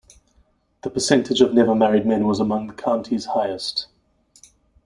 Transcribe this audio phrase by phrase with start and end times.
[0.81, 3.85] The percentage of never-married men was among the county's highest.